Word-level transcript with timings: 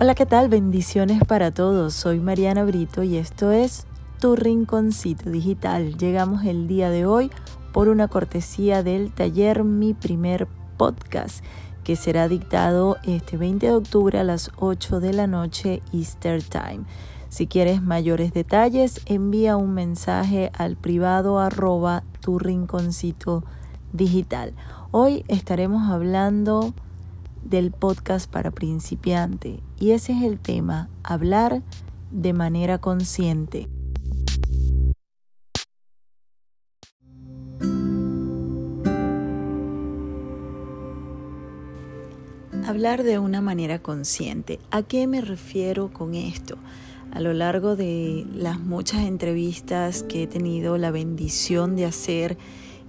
Hola, 0.00 0.14
¿qué 0.14 0.26
tal? 0.26 0.48
Bendiciones 0.48 1.20
para 1.24 1.50
todos. 1.50 1.92
Soy 1.92 2.20
Mariana 2.20 2.62
Brito 2.62 3.02
y 3.02 3.16
esto 3.16 3.50
es 3.50 3.84
Tu 4.20 4.36
Rinconcito 4.36 5.28
Digital. 5.28 5.98
Llegamos 5.98 6.44
el 6.44 6.68
día 6.68 6.88
de 6.88 7.04
hoy 7.04 7.32
por 7.72 7.88
una 7.88 8.06
cortesía 8.06 8.84
del 8.84 9.10
taller 9.10 9.64
Mi 9.64 9.94
Primer 9.94 10.46
Podcast, 10.76 11.44
que 11.82 11.96
será 11.96 12.28
dictado 12.28 12.98
este 13.02 13.36
20 13.36 13.66
de 13.66 13.72
octubre 13.72 14.20
a 14.20 14.22
las 14.22 14.52
8 14.58 15.00
de 15.00 15.14
la 15.14 15.26
noche 15.26 15.82
Easter 15.92 16.44
Time. 16.44 16.84
Si 17.28 17.48
quieres 17.48 17.82
mayores 17.82 18.32
detalles, 18.32 19.00
envía 19.06 19.56
un 19.56 19.74
mensaje 19.74 20.52
al 20.56 20.76
privado 20.76 21.40
arroba 21.40 22.04
tu 22.20 22.38
rinconcito 22.38 23.42
digital. 23.92 24.54
Hoy 24.92 25.24
estaremos 25.26 25.90
hablando 25.90 26.72
del 27.48 27.70
podcast 27.70 28.30
para 28.30 28.50
principiante 28.50 29.60
y 29.78 29.92
ese 29.92 30.12
es 30.12 30.22
el 30.22 30.38
tema, 30.38 30.90
hablar 31.02 31.62
de 32.10 32.32
manera 32.32 32.78
consciente. 32.78 33.68
Hablar 42.66 43.02
de 43.02 43.18
una 43.18 43.40
manera 43.40 43.78
consciente. 43.78 44.58
¿A 44.70 44.82
qué 44.82 45.06
me 45.06 45.22
refiero 45.22 45.90
con 45.90 46.14
esto? 46.14 46.58
A 47.12 47.20
lo 47.20 47.32
largo 47.32 47.76
de 47.76 48.26
las 48.34 48.60
muchas 48.60 49.06
entrevistas 49.06 50.02
que 50.02 50.24
he 50.24 50.26
tenido 50.26 50.76
la 50.76 50.90
bendición 50.90 51.76
de 51.76 51.86
hacer 51.86 52.36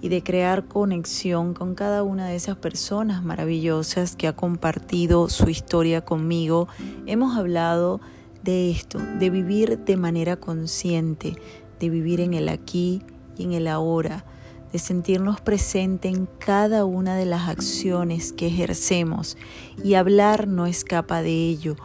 y 0.00 0.08
de 0.08 0.22
crear 0.22 0.66
conexión 0.66 1.54
con 1.54 1.74
cada 1.74 2.02
una 2.02 2.26
de 2.26 2.36
esas 2.36 2.56
personas 2.56 3.22
maravillosas 3.22 4.16
que 4.16 4.28
ha 4.28 4.34
compartido 4.34 5.28
su 5.28 5.48
historia 5.50 6.04
conmigo, 6.04 6.68
hemos 7.06 7.36
hablado 7.36 8.00
de 8.42 8.70
esto, 8.70 8.98
de 9.18 9.30
vivir 9.30 9.78
de 9.80 9.96
manera 9.96 10.36
consciente, 10.36 11.36
de 11.78 11.90
vivir 11.90 12.20
en 12.20 12.34
el 12.34 12.48
aquí 12.48 13.02
y 13.36 13.44
en 13.44 13.52
el 13.52 13.68
ahora, 13.68 14.24
de 14.72 14.78
sentirnos 14.78 15.40
presentes 15.40 16.14
en 16.14 16.26
cada 16.38 16.84
una 16.84 17.16
de 17.16 17.26
las 17.26 17.48
acciones 17.48 18.32
que 18.32 18.46
ejercemos 18.46 19.36
y 19.82 19.94
hablar 19.94 20.46
no 20.46 20.66
escapa 20.66 21.22
de 21.22 21.32
ello. 21.32 21.76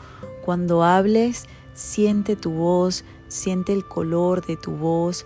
Cuando 0.46 0.84
hables, 0.84 1.48
siente 1.74 2.36
tu 2.36 2.52
voz, 2.52 3.04
siente 3.28 3.74
el 3.74 3.86
color 3.86 4.46
de 4.46 4.56
tu 4.56 4.72
voz, 4.72 5.26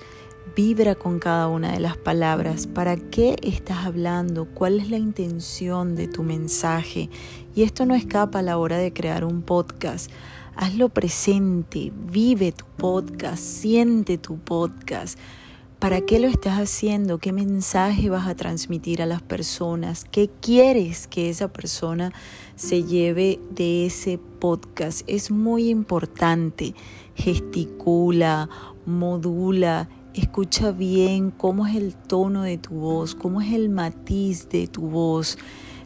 Vibra 0.56 0.96
con 0.96 1.20
cada 1.20 1.48
una 1.48 1.74
de 1.74 1.80
las 1.80 1.98
palabras. 1.98 2.66
¿Para 2.66 2.96
qué 2.96 3.36
estás 3.44 3.86
hablando? 3.86 4.46
¿Cuál 4.46 4.80
es 4.80 4.90
la 4.90 4.98
intención 4.98 5.96
de 5.96 6.08
tu 6.08 6.24
mensaje? 6.24 7.10
Y 7.56 7.64
esto 7.64 7.86
no 7.86 7.94
escapa 7.94 8.40
a 8.40 8.42
la 8.42 8.58
hora 8.58 8.78
de 8.78 8.94
crear 8.94 9.26
un 9.26 9.42
podcast. 9.42 10.10
Hazlo 10.56 10.90
presente, 10.90 11.92
vive 11.94 12.52
tu 12.52 12.66
podcast, 12.78 13.44
siente 13.44 14.18
tu 14.18 14.38
podcast. 14.38 15.20
¿Para 15.78 16.02
qué 16.02 16.20
lo 16.20 16.28
estás 16.28 16.60
haciendo? 16.60 17.20
¿Qué 17.20 17.32
mensaje 17.32 18.10
vas 18.10 18.28
a 18.28 18.36
transmitir 18.36 19.02
a 19.02 19.06
las 19.06 19.22
personas? 19.22 20.04
¿Qué 20.04 20.30
quieres 20.42 21.08
que 21.08 21.30
esa 21.30 21.54
persona 21.54 22.12
se 22.56 22.84
lleve 22.84 23.40
de 23.52 23.86
ese 23.86 24.20
podcast? 24.40 25.04
Es 25.08 25.32
muy 25.32 25.70
importante. 25.70 26.76
Gesticula, 27.16 28.50
modula, 28.86 29.88
Escucha 30.14 30.72
bien 30.72 31.30
cómo 31.30 31.68
es 31.68 31.76
el 31.76 31.96
tono 31.96 32.42
de 32.42 32.58
tu 32.58 32.74
voz, 32.74 33.14
cómo 33.14 33.42
es 33.42 33.54
el 33.54 33.70
matiz 33.70 34.50
de 34.50 34.68
tu 34.68 34.90
voz. 34.90 35.38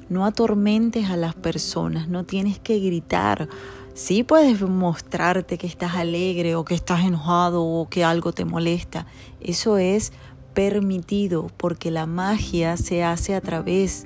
No 0.07 0.25
atormentes 0.25 1.09
a 1.09 1.17
las 1.17 1.35
personas, 1.35 2.07
no 2.07 2.23
tienes 2.23 2.57
que 2.57 2.79
gritar. 2.79 3.49
Sí 3.93 4.23
puedes 4.23 4.61
mostrarte 4.61 5.57
que 5.57 5.67
estás 5.67 5.95
alegre 5.95 6.55
o 6.55 6.63
que 6.63 6.73
estás 6.73 7.03
enojado 7.03 7.63
o 7.63 7.89
que 7.89 8.05
algo 8.05 8.31
te 8.31 8.45
molesta. 8.45 9.07
Eso 9.41 9.77
es 9.77 10.13
permitido 10.53 11.47
porque 11.57 11.91
la 11.91 12.05
magia 12.05 12.77
se 12.77 13.03
hace 13.03 13.35
a 13.35 13.41
través 13.41 14.05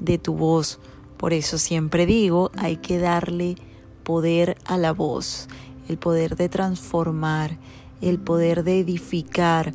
de 0.00 0.18
tu 0.18 0.34
voz. 0.34 0.78
Por 1.16 1.32
eso 1.32 1.58
siempre 1.58 2.06
digo, 2.06 2.52
hay 2.56 2.76
que 2.76 2.98
darle 2.98 3.56
poder 4.04 4.56
a 4.64 4.78
la 4.78 4.92
voz, 4.92 5.48
el 5.88 5.98
poder 5.98 6.36
de 6.36 6.48
transformar, 6.48 7.58
el 8.00 8.18
poder 8.18 8.64
de 8.64 8.80
edificar 8.80 9.72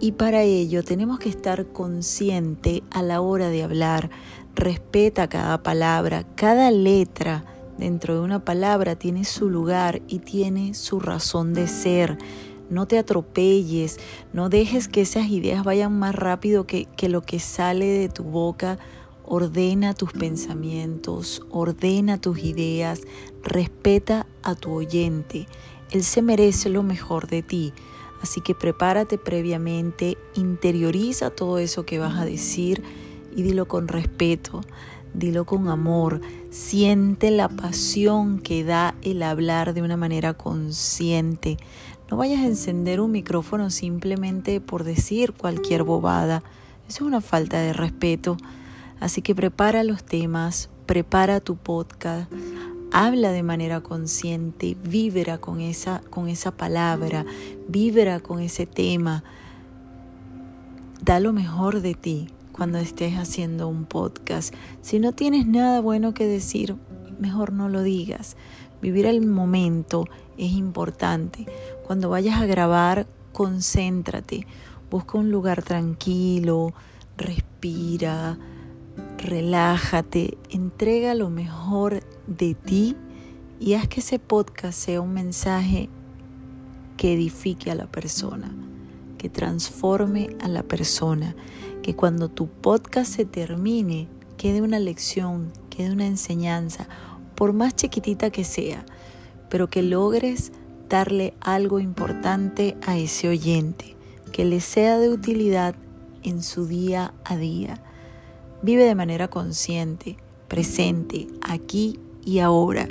y 0.00 0.12
para 0.12 0.42
ello 0.42 0.82
tenemos 0.82 1.18
que 1.18 1.30
estar 1.30 1.66
consciente 1.68 2.82
a 2.90 3.02
la 3.02 3.22
hora 3.22 3.48
de 3.48 3.62
hablar. 3.62 4.10
Respeta 4.54 5.28
cada 5.28 5.62
palabra, 5.62 6.26
cada 6.34 6.70
letra 6.70 7.44
dentro 7.78 8.14
de 8.14 8.20
una 8.20 8.44
palabra 8.44 8.96
tiene 8.96 9.24
su 9.24 9.48
lugar 9.48 10.02
y 10.06 10.18
tiene 10.18 10.74
su 10.74 11.00
razón 11.00 11.54
de 11.54 11.68
ser. 11.68 12.18
No 12.68 12.86
te 12.86 12.98
atropelles, 12.98 13.98
no 14.34 14.50
dejes 14.50 14.88
que 14.88 15.00
esas 15.00 15.28
ideas 15.28 15.64
vayan 15.64 15.98
más 15.98 16.14
rápido 16.14 16.66
que, 16.66 16.84
que 16.84 17.08
lo 17.08 17.22
que 17.22 17.38
sale 17.38 17.86
de 17.86 18.10
tu 18.10 18.24
boca. 18.24 18.78
Ordena 19.24 19.94
tus 19.94 20.12
pensamientos, 20.12 21.40
ordena 21.50 22.20
tus 22.20 22.40
ideas, 22.40 23.00
respeta 23.42 24.26
a 24.42 24.54
tu 24.54 24.70
oyente. 24.72 25.46
Él 25.94 26.02
se 26.02 26.22
merece 26.22 26.68
lo 26.70 26.82
mejor 26.82 27.28
de 27.28 27.42
ti. 27.42 27.72
Así 28.20 28.40
que 28.40 28.54
prepárate 28.54 29.16
previamente, 29.16 30.18
interioriza 30.34 31.30
todo 31.30 31.58
eso 31.58 31.86
que 31.86 32.00
vas 32.00 32.18
a 32.18 32.24
decir 32.24 32.82
y 33.36 33.42
dilo 33.42 33.68
con 33.68 33.86
respeto, 33.86 34.62
dilo 35.12 35.44
con 35.44 35.68
amor, 35.68 36.20
siente 36.50 37.30
la 37.30 37.48
pasión 37.48 38.40
que 38.40 38.64
da 38.64 38.96
el 39.02 39.22
hablar 39.22 39.72
de 39.72 39.82
una 39.82 39.96
manera 39.96 40.34
consciente. 40.34 41.58
No 42.10 42.16
vayas 42.16 42.40
a 42.40 42.46
encender 42.46 43.00
un 43.00 43.12
micrófono 43.12 43.70
simplemente 43.70 44.60
por 44.60 44.82
decir 44.82 45.32
cualquier 45.32 45.84
bobada. 45.84 46.42
Eso 46.88 47.04
es 47.04 47.08
una 47.08 47.20
falta 47.20 47.60
de 47.60 47.72
respeto. 47.72 48.36
Así 48.98 49.22
que 49.22 49.34
prepara 49.34 49.84
los 49.84 50.02
temas, 50.02 50.70
prepara 50.86 51.38
tu 51.38 51.56
podcast, 51.56 52.32
habla 52.94 53.32
de 53.32 53.42
manera 53.42 53.80
consciente, 53.80 54.76
vibra 54.84 55.38
con 55.38 55.60
esa, 55.60 56.00
con 56.10 56.28
esa 56.28 56.52
palabra, 56.52 57.26
vibra 57.66 58.20
con 58.20 58.38
ese 58.38 58.66
tema. 58.66 59.24
Da 61.02 61.18
lo 61.18 61.32
mejor 61.32 61.80
de 61.80 61.94
ti 61.94 62.28
cuando 62.52 62.78
estés 62.78 63.14
haciendo 63.18 63.66
un 63.66 63.84
podcast. 63.84 64.54
Si 64.80 65.00
no 65.00 65.10
tienes 65.10 65.44
nada 65.48 65.80
bueno 65.80 66.14
que 66.14 66.28
decir, 66.28 66.76
mejor 67.18 67.52
no 67.52 67.68
lo 67.68 67.82
digas. 67.82 68.36
Vivir 68.80 69.06
el 69.06 69.26
momento 69.26 70.04
es 70.38 70.52
importante. 70.52 71.46
Cuando 71.84 72.10
vayas 72.10 72.40
a 72.40 72.46
grabar, 72.46 73.08
concéntrate. 73.32 74.46
Busca 74.88 75.18
un 75.18 75.32
lugar 75.32 75.64
tranquilo, 75.64 76.72
respira 77.16 78.38
relájate, 79.18 80.36
entrega 80.50 81.14
lo 81.14 81.30
mejor 81.30 82.02
de 82.26 82.54
ti 82.54 82.96
y 83.60 83.74
haz 83.74 83.88
que 83.88 84.00
ese 84.00 84.18
podcast 84.18 84.78
sea 84.78 85.00
un 85.00 85.12
mensaje 85.12 85.88
que 86.96 87.12
edifique 87.12 87.70
a 87.70 87.74
la 87.74 87.86
persona, 87.86 88.54
que 89.18 89.28
transforme 89.28 90.36
a 90.40 90.48
la 90.48 90.62
persona, 90.62 91.34
que 91.82 91.94
cuando 91.94 92.28
tu 92.28 92.48
podcast 92.48 93.14
se 93.14 93.24
termine 93.24 94.08
quede 94.36 94.62
una 94.62 94.78
lección, 94.78 95.52
quede 95.70 95.92
una 95.92 96.06
enseñanza, 96.06 96.88
por 97.34 97.52
más 97.52 97.74
chiquitita 97.74 98.30
que 98.30 98.44
sea, 98.44 98.84
pero 99.48 99.70
que 99.70 99.82
logres 99.82 100.52
darle 100.88 101.34
algo 101.40 101.80
importante 101.80 102.76
a 102.86 102.98
ese 102.98 103.28
oyente, 103.28 103.96
que 104.32 104.44
le 104.44 104.60
sea 104.60 104.98
de 104.98 105.08
utilidad 105.08 105.74
en 106.22 106.42
su 106.42 106.66
día 106.66 107.14
a 107.24 107.36
día. 107.36 107.82
Vive 108.62 108.84
de 108.84 108.94
manera 108.94 109.28
consciente, 109.28 110.16
presente, 110.48 111.28
aquí 111.42 111.98
y 112.24 112.38
ahora. 112.40 112.88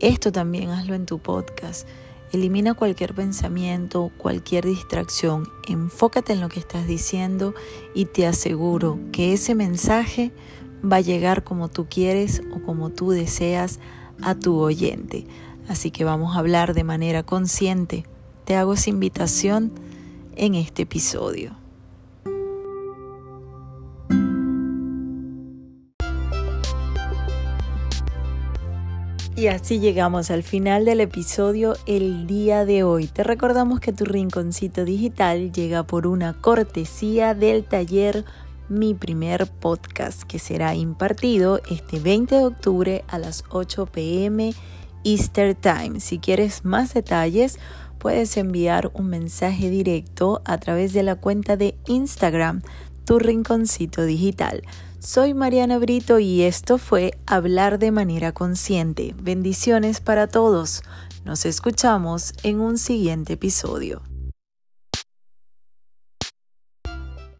Esto 0.00 0.32
también 0.32 0.70
hazlo 0.70 0.94
en 0.94 1.06
tu 1.06 1.18
podcast. 1.18 1.86
Elimina 2.32 2.74
cualquier 2.74 3.14
pensamiento, 3.14 4.12
cualquier 4.16 4.64
distracción, 4.64 5.48
enfócate 5.66 6.32
en 6.32 6.40
lo 6.40 6.48
que 6.48 6.60
estás 6.60 6.86
diciendo 6.86 7.54
y 7.92 8.04
te 8.04 8.26
aseguro 8.26 9.00
que 9.10 9.32
ese 9.32 9.56
mensaje 9.56 10.30
va 10.84 10.96
a 10.96 11.00
llegar 11.00 11.42
como 11.42 11.68
tú 11.68 11.86
quieres 11.90 12.42
o 12.54 12.62
como 12.62 12.90
tú 12.90 13.10
deseas 13.10 13.80
a 14.22 14.36
tu 14.36 14.58
oyente. 14.58 15.26
Así 15.68 15.90
que 15.90 16.04
vamos 16.04 16.36
a 16.36 16.38
hablar 16.38 16.72
de 16.72 16.84
manera 16.84 17.24
consciente. 17.24 18.04
Te 18.44 18.54
hago 18.54 18.74
esa 18.74 18.90
invitación 18.90 19.72
en 20.36 20.54
este 20.54 20.82
episodio. 20.82 21.56
Y 29.36 29.46
así 29.46 29.78
llegamos 29.78 30.30
al 30.30 30.42
final 30.42 30.84
del 30.84 31.00
episodio 31.00 31.74
el 31.86 32.26
día 32.26 32.64
de 32.64 32.82
hoy. 32.82 33.06
Te 33.06 33.22
recordamos 33.22 33.80
que 33.80 33.92
tu 33.92 34.04
rinconcito 34.04 34.84
digital 34.84 35.52
llega 35.52 35.84
por 35.84 36.06
una 36.06 36.34
cortesía 36.34 37.34
del 37.34 37.64
taller 37.64 38.24
Mi 38.68 38.92
primer 38.92 39.46
podcast 39.46 40.24
que 40.24 40.38
será 40.38 40.74
impartido 40.74 41.60
este 41.70 42.00
20 42.00 42.34
de 42.34 42.44
octubre 42.44 43.04
a 43.08 43.18
las 43.18 43.44
8 43.50 43.86
pm 43.86 44.52
Easter 45.04 45.54
Time. 45.54 46.00
Si 46.00 46.18
quieres 46.18 46.64
más 46.64 46.92
detalles, 46.92 47.58
puedes 47.98 48.36
enviar 48.36 48.90
un 48.94 49.06
mensaje 49.06 49.70
directo 49.70 50.42
a 50.44 50.58
través 50.58 50.92
de 50.92 51.02
la 51.02 51.16
cuenta 51.16 51.56
de 51.56 51.76
Instagram, 51.86 52.62
tu 53.04 53.18
rinconcito 53.18 54.04
digital. 54.04 54.62
Soy 55.00 55.32
Mariana 55.32 55.78
Brito 55.78 56.18
y 56.18 56.42
esto 56.42 56.76
fue 56.76 57.18
Hablar 57.26 57.78
de 57.78 57.90
manera 57.90 58.32
consciente. 58.32 59.14
Bendiciones 59.18 59.98
para 60.02 60.26
todos. 60.26 60.82
Nos 61.24 61.46
escuchamos 61.46 62.34
en 62.42 62.60
un 62.60 62.76
siguiente 62.76 63.32
episodio. 63.32 64.02